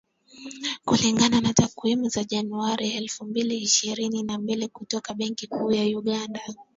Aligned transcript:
Kulingana 0.85 1.41
na 1.41 1.53
takwimu 1.53 2.09
za 2.09 2.23
Januari 2.23 2.89
elfu 2.89 3.25
mbili 3.25 3.57
ishirini 3.57 4.23
na 4.23 4.37
mbili 4.37 4.67
kutoka 4.67 5.13
Benki 5.13 5.47
Kuu 5.47 5.71
ya 5.71 5.97
Uganda, 5.99 6.41